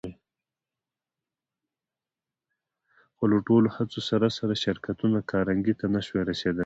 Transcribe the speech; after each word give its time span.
خو 3.15 3.23
له 3.31 3.37
ټولو 3.47 3.67
هڅو 3.75 3.99
سره 4.09 4.27
سره 4.37 4.53
يې 4.57 4.61
شرکتونه 4.65 5.17
کارنګي 5.31 5.73
ته 5.79 5.85
نه 5.93 6.01
شوای 6.05 6.23
رسېدای. 6.31 6.59